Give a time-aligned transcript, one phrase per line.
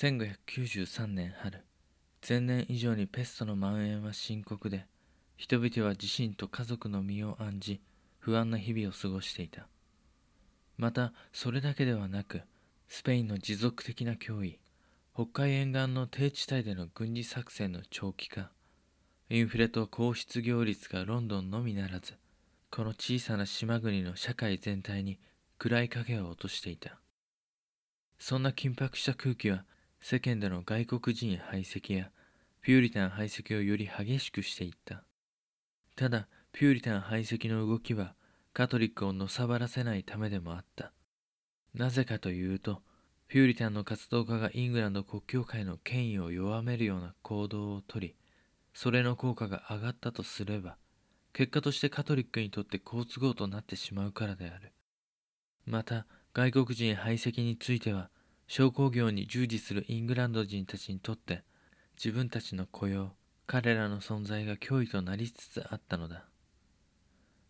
[0.00, 1.62] 1593年春
[2.26, 4.86] 前年以上にペストの蔓延は深刻で
[5.36, 7.82] 人々は自身と家族の身を案じ
[8.18, 9.66] 不安な日々を過ごしていた。
[10.78, 12.40] またそれだけではなく
[12.88, 14.58] スペインの持続的な脅威
[15.12, 18.50] 北海沿岸の低地帯での軍事作戦の長期化
[19.28, 22.14] インフレと高失業率がロンドンのみならず
[22.70, 25.18] この小さな島国の社会全体に
[25.58, 26.98] 暗い影を落としていた。
[28.18, 29.66] そんな緊迫した空気は
[30.00, 32.10] 世間での外国人排斥や
[32.62, 35.04] ピューリタン排斥をより激しくしていった。
[35.96, 38.14] ただピューリタン排斥の動きは
[38.52, 40.92] カトリックをのさばらせないためでもあった。
[41.74, 42.82] なぜかというと
[43.28, 48.16] ピューリタンの活動家がイングランド国教会の権威を弱めるような行動をとり
[48.74, 50.76] それの効果が上がったとすれば
[51.32, 54.72] 結果としてカトリックにとって好都合となってしまうからである。
[55.64, 58.10] また外国人排斥については
[58.52, 61.44] 商工業に従事するイングランド人たちにとって
[61.96, 63.12] 自分たちの雇用
[63.46, 66.24] 彼らの存在が脅威となりつつあったのだ。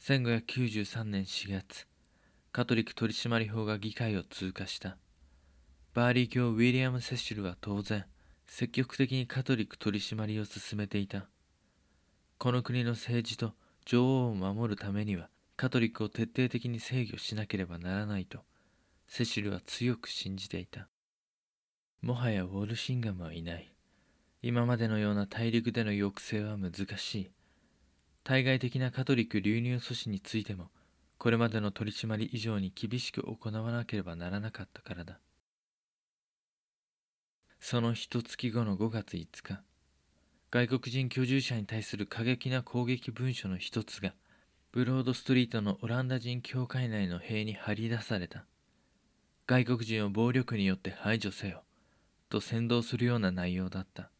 [0.00, 1.86] 1593年4月
[2.50, 4.96] カトリック取締法が議会を通過した。
[5.92, 8.06] バーリー卿ウィリアム・セシルは当然
[8.46, 11.26] 積極的にカトリック取締りを進めていた。
[12.38, 13.52] この国の政治と
[13.84, 18.38] 女王を守るためにはカトリックを徹底的に制御しなければならないと
[19.06, 20.88] セシルは強く信じていた。
[22.02, 23.72] もはやウォルシンガムはいない。
[24.42, 27.30] 今までのような大陸での抑制は難しい。
[28.22, 30.70] 対外的なカトリック流入阻止についても
[31.18, 35.20] これまでの取り締まり以上に厳しく行わなければならなかったからだ。
[37.60, 39.62] その一月後の5月5日
[40.50, 44.12] 外国人居住者に対する過激な攻撃文書の一つが
[44.72, 48.44] ブロードストリートのオランダ人教会内の塀に張り出された。
[49.46, 51.62] 外国人を暴力によって排除せよ
[52.28, 54.10] と先導するような内容だった。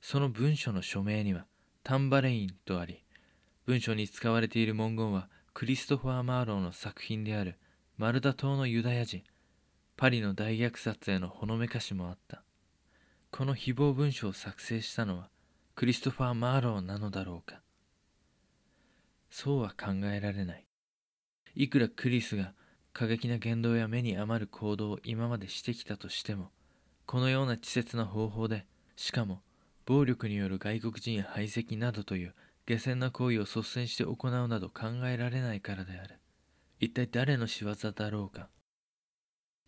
[0.00, 1.46] その文書の署名には
[1.82, 3.02] タンバレインとあり
[3.66, 7.58] 文書に使われている文言はクリストファー・マーローの作品である
[7.96, 9.24] マルダ島のユダヤ人
[9.96, 12.44] パリの大虐殺へのほのめかしもあった。
[13.32, 15.28] この誹謗文書を作成したのは
[15.74, 17.60] クリストファー・マーローなのだろうか。
[19.28, 20.64] そうは考えられない。
[21.56, 22.54] いくらクリスが
[22.98, 26.50] 過激な言動や目に余る行動を今までしてきたとしても
[27.06, 28.66] このような稚拙な方法で
[28.96, 29.40] しかも
[29.86, 32.34] 暴力による外国人や排斥などという
[32.66, 36.18] 下船な行為を率先して行うなど考えられないからである。
[36.80, 38.48] 一体誰の仕業だろうか。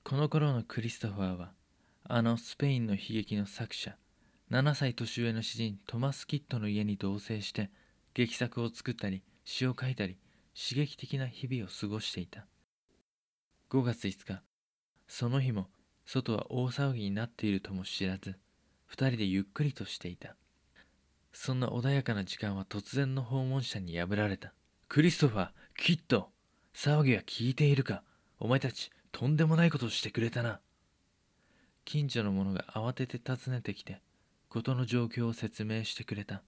[0.02, 1.52] この頃のクリストファーは
[2.02, 3.94] あのスペインの悲劇の作者
[4.50, 7.70] 7歳年上の詩人トマス・キッドの家に同棲して
[8.12, 10.18] 劇作を作ったり詩を書いたり
[10.52, 12.44] 刺激的な日々を過ごしていた。
[13.70, 14.42] 5月5日。
[15.06, 15.68] その日も
[16.04, 18.34] 外は大騒ぎになっているとも知らず
[18.86, 20.34] 二人でゆっくりとしていた。
[21.32, 24.52] そんな穏やかな時間は突然の訪問者に破られた。
[24.88, 26.30] クリストファーキッド
[26.74, 28.02] 騒ぎは聞いているか。
[28.40, 30.58] お前たちとんでもないことをしてくれたな。
[31.84, 34.00] 近所の者が慌てて訪ねてきて
[34.48, 36.42] 事の状況を説明してくれた。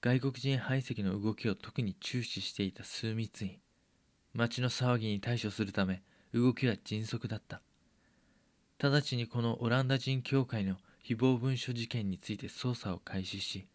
[0.00, 3.58] 外国人排斥の動きを特に注視していた枢密院
[4.36, 6.02] 町の騒ぎに対処するため
[6.32, 7.62] 動きは迅速だった。
[8.78, 13.66] 直ちにこのオランダ人協会の誹謗文書事件について捜査を開始し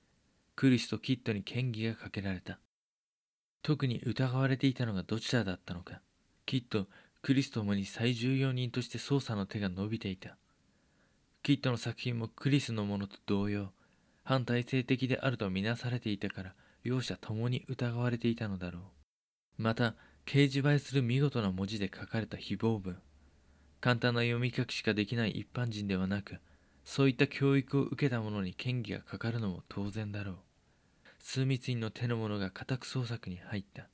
[0.55, 2.59] クリスとキッドに嫌疑がかけられた。
[3.63, 6.01] 特に疑われていたのがどちらだったのか。
[6.45, 6.87] キッド
[7.21, 10.37] クリスともに最重要人として捜査の手が伸びていた。
[11.43, 13.71] キッドの作品もクリスのものと同様
[14.23, 18.79] 反体制的であるとみなされていたから両者ともに疑われていたのだろ
[19.57, 19.61] う。
[19.61, 19.95] また
[20.25, 22.97] 掲示映えする見事な文字で書かれた誹謗文。
[23.81, 26.37] 簡単な読み書きしかできない一般人ではなく
[26.83, 30.35] そういった教育を受けた者に嫌疑がかかるのも当然だろう。
[31.19, 33.87] 枢密院の手の者が家宅捜索に入った。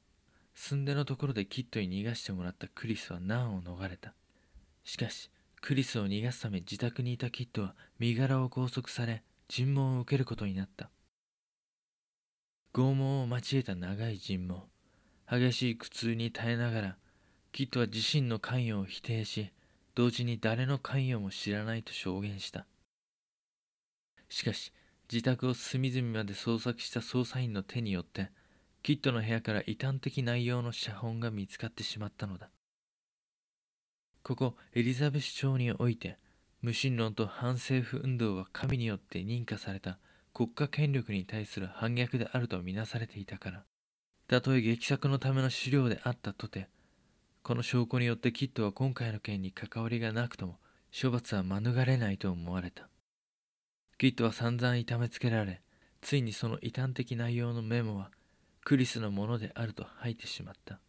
[0.56, 4.13] 寸出のところでキッドに逃がしてもらったクリスは難を逃れた。
[4.84, 5.30] しかし
[5.62, 10.90] クリスを逃がすため自宅にいたキッドは身柄を拘束され尋問を受けることになった。
[12.74, 14.63] 拷問を交えた長い尋問。
[15.29, 16.95] 激しい苦痛に耐えながら
[17.51, 19.51] キッドは自身の関与を否定し
[19.94, 22.65] 同時に誰の関与も知らないと証言した。
[24.29, 24.71] しかし
[25.12, 28.29] 自宅を隅々まで捜索した捜査員の手によって
[28.83, 32.50] キッドの部屋から異端的内容の写本が見つかってしまったのだ。
[34.24, 36.18] ここエリザベス朝において
[36.62, 39.97] 無神論と反政府運動は神によって認可された
[40.33, 43.63] 国家権力に対する反逆であるとみなされていたから
[44.27, 46.68] たとえ劇作のための資料であったとて
[47.44, 50.57] この証拠によってキッドは今回の件に関わりがなくとも
[50.91, 52.89] 処罰は免れないと思われた。
[53.97, 55.62] キッドは散々痛めつけられ
[56.01, 58.12] ついにその異端的内容のメモは
[58.65, 60.79] クリスのものであると吐いてしまった。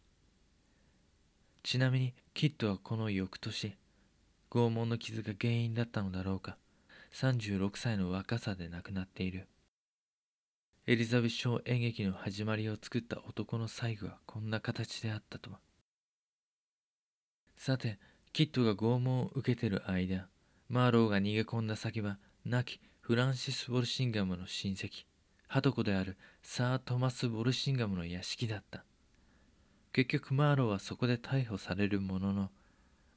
[1.63, 3.77] ちなみにキッドはこの翌年
[4.51, 6.57] 拷問の傷が原因だったのだろうか。
[7.13, 9.47] 36歳の若さで亡くなっている。
[10.91, 15.59] エリザベス小演劇の始まりを作った男の最後はこんな形であったとは。
[17.55, 17.99] さて
[18.33, 20.27] キッドが拷問を受けてる間
[20.67, 25.05] マーローが逃げ込んだ先は亡きフランシス・ウォルシンガムの親戚
[25.47, 28.83] ハトコであるサー・トマス・ウォルシンガムの屋敷だった。
[29.93, 32.49] 結局マーローはそこで逮捕されるものの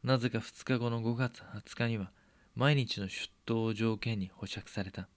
[0.04, 2.10] なぜか2日後の5月20日には
[2.54, 5.08] 毎日の出頭を条件に保釈された。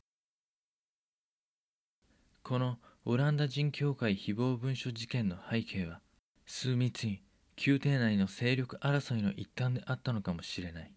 [2.47, 5.99] このオランダ人協会誹謗文書事件の背景は
[6.45, 7.23] 枢密院
[7.65, 10.93] 宮廷内の勢力争いの一端であったのかもしれない。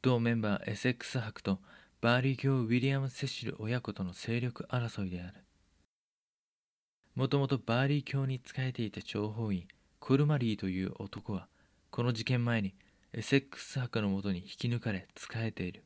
[0.00, 1.58] 同メンバーエセックス伯と
[2.00, 5.44] バーリー卿ウィリアム・セシル親子との勢力争いである。
[7.14, 9.68] もともとバーリー卿に仕えていた諜報員
[9.98, 11.46] コルマリーという男は
[11.90, 12.74] この事件前に
[13.12, 15.84] エセックス伯のもとに引き抜かれ仕えている。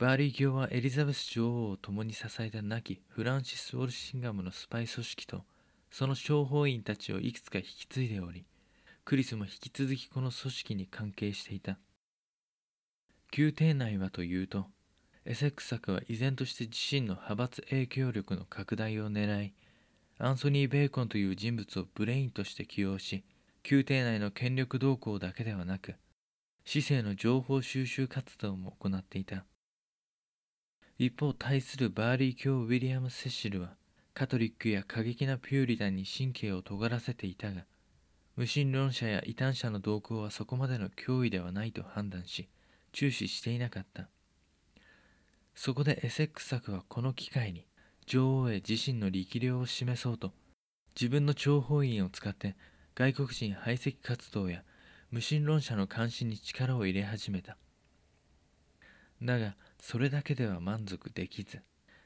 [0.00, 5.42] バーリー卿はエリザベス女王を共に支えた亡きフランシス・ウォルシンガムのスパイ組織と
[5.90, 8.46] その諜報員たちをいくつか引き継いでおり
[9.04, 11.78] クリスも引き続きこの組織に関係していた。
[13.36, 14.68] 宮廷内はというと
[15.26, 19.52] エセックス作は依然として自身の派閥影響力の拡大を狙い
[20.16, 23.22] アンソニー・ベーコンという人物をブレインとして起用し
[23.70, 25.96] 宮廷内の権力動向だけではなく
[26.64, 29.44] 市政の情報収集活動も行っていた。
[31.02, 33.70] 一方対するバーリー卿ウィリアム・セシルは
[34.12, 37.62] カトリックや過激なピューリタンに神経を尖らせていたが
[38.36, 42.50] 無神論者や異端者の動向はそこまでの脅威ではないと判断し
[42.92, 44.10] 注視していなかった。
[45.54, 47.64] そこでエセックス伯はこの機会に
[48.04, 50.34] 女王へ自身の力量を示そうと
[50.94, 52.56] 自分の諜報員を使って
[52.94, 54.64] 外国人排斥活動や
[55.10, 57.56] 無神論者の監視に力を入れ始めた。
[59.22, 61.62] だがそれだけでは満足できず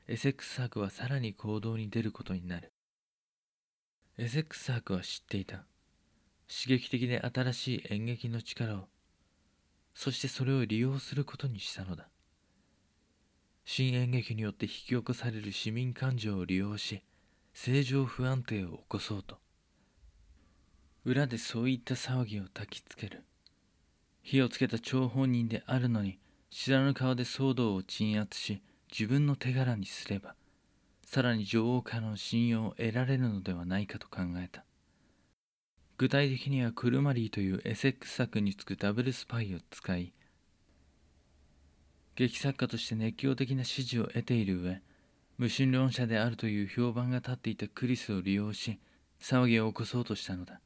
[0.06, 2.72] エセックス博はさらに行動に出ることになる。
[4.16, 5.64] エセックス博は知っていた。
[6.46, 8.88] 刺激的で新しい演劇の力を
[9.94, 12.08] そしてそれを利用することにしたのだ。
[13.64, 17.02] 新演劇によって引き起こされる市民感情を利用し
[17.54, 19.38] 政情不安定を起こそうと。
[21.04, 23.24] 裏でそういった騒ぎを焚きつける。
[24.22, 26.18] 火をつけた張本人であるのに
[26.56, 30.36] 知らぬ顔で騒動を鎮圧し自分の手柄にすれば
[31.04, 34.64] さらに女王からの信用を得られるのではないかと考えた。
[35.98, 40.12] 具体的にはクルマリーというエセックス作につくダブルスパイを使い
[42.14, 44.80] 劇作家として熱狂的な支持を得ている上
[45.38, 48.78] 無神論者であるという評判が立っていたクリスを利用し
[49.20, 50.60] 騒ぎを起こそうとしたのだ。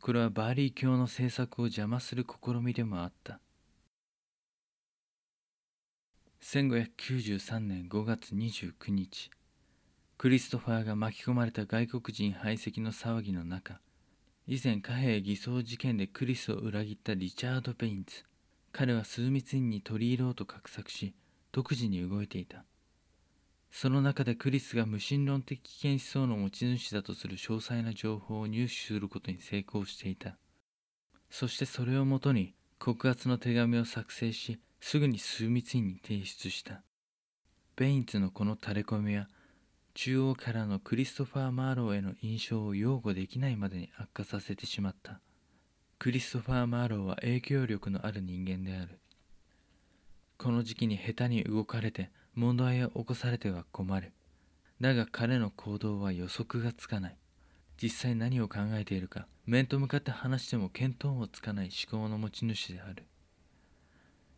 [0.00, 3.38] これはバーリー卿の政策を邪魔する試みでもあった。
[6.42, 9.30] 1593年5月29日
[10.16, 13.80] クリストファーが巻き込まれた外国人排斥の騒ぎの中
[14.46, 18.24] 以前貨幣偽装事件でクリスを裏切ったリチャード・ベインズ
[18.72, 21.14] 彼は枢密院に取り入ろうと画策し
[21.50, 22.64] 独自に動いていた。
[23.70, 30.36] その中でクリスが無神論的危険思想の持ち主だとする詳細な情報を入手することに成功していた。
[31.30, 36.82] そしてそれをもとに告発の手紙を作成しすぐに枢密院に提出した。
[37.76, 39.28] ベインズのこの垂れ込みは
[39.94, 45.20] 中央からのクリストファー・マーローへの印象を擁護できないまでに悪化させてしまった。
[45.98, 49.00] クリストファー・マーローは影響力のある人間である。
[50.36, 54.12] この時期に下手に動かれて問題を起こされては困る。
[54.80, 57.16] だが彼の行動は予測がつかない。
[57.82, 63.04] 実際何を考えているか面と向かって話しても見当もつかない思考の持ち主である。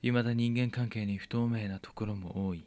[0.02, 2.64] 未だ人間関係に不透明なところも多い。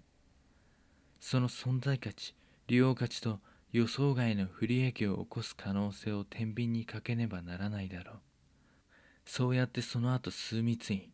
[1.19, 2.35] その存在価値
[2.67, 3.39] 利用価値と
[3.71, 8.19] 予想外の不利益を起こす可能性を天秤にかけねばならないだろう。
[9.25, 11.11] そうやってその後数密院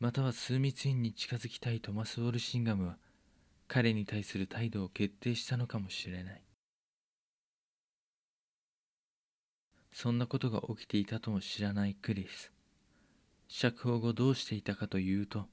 [0.00, 2.96] または数密院に近づきたいトマス・ウォルシンガムは
[3.68, 6.42] 彼に対する態度を決定したのかもしれない。
[9.92, 12.50] そんなことが起きていたとも知らないクリス。
[13.46, 15.46] 釈放後どうしていたかというと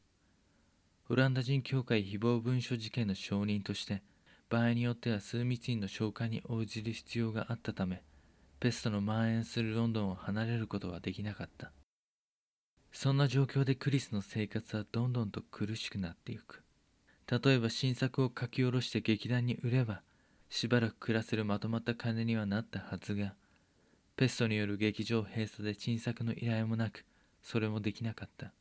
[1.09, 4.01] オランダ人協会誹謗文書事件の証人として
[4.49, 8.03] 場合によっては数密院の召喚に応じる必要があったため
[8.59, 11.71] ペストの蔓延するロンドンを離れることはできなかった。
[12.91, 16.63] そんな状況でクリスの生活はどんどんと苦しくなっていく。
[17.29, 20.01] 例えば新作を書き下ろして劇団に売れば
[20.49, 23.35] しばらく暮らせるまとまった金にはなったはずが
[24.15, 27.05] ペストによる劇場閉鎖で新作の依頼もなく
[27.43, 28.53] それもできなかった。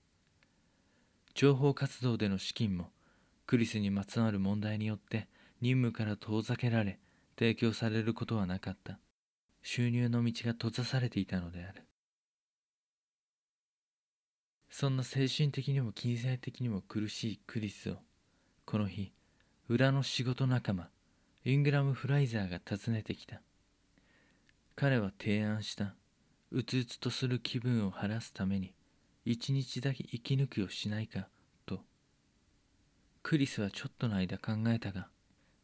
[1.36, 2.88] 情報活動での資金も
[3.46, 5.28] クリスにまつわる問題によって
[5.60, 6.98] 任務から遠ざけられ
[7.38, 8.98] 提供されることはなかった。
[9.62, 11.82] 収入の道が閉ざされていたのである。
[14.70, 17.96] そんな精神的にも金銭的にも苦しいクリスを
[18.64, 19.12] この日
[19.68, 20.88] 裏の仕事仲間
[21.44, 23.42] イングラム・フライザーが訪ねてきた。
[24.74, 25.96] 彼は提案した。
[26.50, 28.72] うつうつとする気分を晴らすために
[29.28, 31.26] 一日だけ息抜きをしないか
[31.66, 31.80] と。
[33.24, 35.08] クリスはちょっとの間考えたが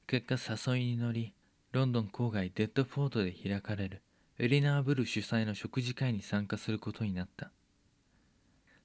[0.08, 0.26] 結
[0.58, 1.32] 果誘いに乗り
[1.70, 4.02] ロンドン郊外デッドフォートで開かれる
[4.40, 7.52] エリナー・ブル主催の食事会に参加することになった。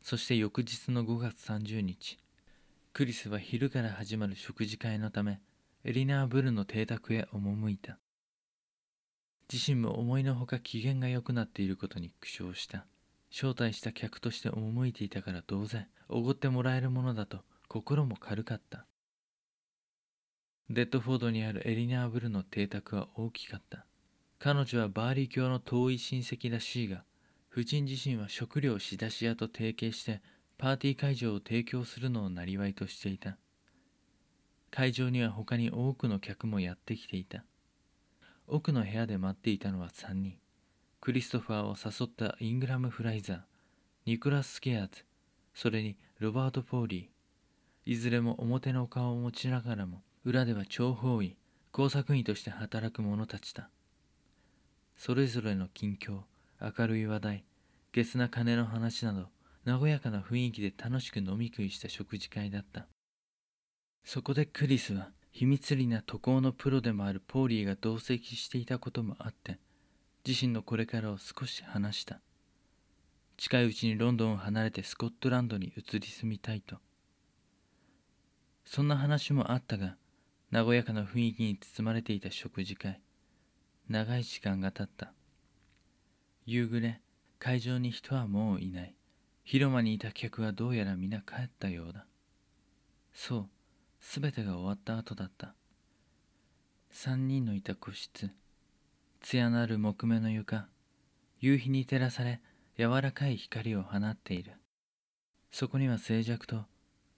[0.04, 2.20] そして翌日の5月30日
[2.94, 5.42] クリスは昼から始まる食事会のため
[5.86, 7.98] エリナー・ブルの邸宅へ赴いた。
[9.52, 12.86] 自身も思いのほか機嫌が良くなっていることに苦笑した。
[13.32, 18.86] 招待した客として赴いていたから当然おごってもらえるものだと心も軽かった。
[20.70, 23.86] デッドフォードにあるエリナー・ブルの邸宅は大きかった。
[24.40, 27.04] 彼女はバーリー卿の遠い親戚らしいが
[27.52, 30.22] 夫人自身は食料仕出し屋と提携して
[30.58, 33.38] パーティー会場を提供するのを生りとしていた。
[34.70, 37.44] 会場には他に多くの客もやってきていた。
[38.48, 40.38] 奥の部屋で待っていたのは3人。
[41.08, 43.40] クリストファーを誘ったイングラム・フライザー
[44.06, 45.06] ニクラス・スケアーズ
[45.54, 47.92] それにロバート・ポーリー。
[47.94, 51.38] いずれも表の顔を持ちながらも裏では諜報員
[51.72, 53.70] 工作員として働く者たちだ。
[54.98, 56.24] それぞれの近況
[56.60, 57.46] 明るい話題
[57.94, 59.30] ゲスな金の話など
[59.66, 62.86] 和やかな雰囲気で楽しく飲み食いした食事会だった。
[64.04, 69.58] そこでクリスは秘密裏な渡航のプロでもあるポーリーが同席していたこともあって
[70.28, 72.20] 自身のこれからを少し話した。
[73.38, 76.76] 近いうちにロンドンを離れてスコットランドに移り住みたいと。
[78.66, 79.96] そんな話もあったが
[80.52, 83.00] 和やかな雰囲気に包まれていた食事会。
[83.88, 85.14] 長い時間が経った。
[86.46, 87.00] 夕暮れ
[87.40, 88.96] 会場に人はもういない。
[89.46, 92.06] 広間にいた客はどうやら皆帰ったようだ。
[93.14, 93.50] そう
[94.02, 95.56] すべてが終わった後だった。
[96.92, 98.30] 三人のいた個室。
[99.30, 100.68] 艶のある木目の床
[101.42, 102.40] 夕日に照らされ
[102.78, 104.54] 柔らかい光を放っている。
[105.52, 106.64] そこには静寂と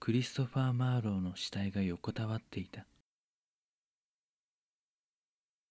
[0.00, 2.84] クリストファー・マーローの死体が横たわっていた。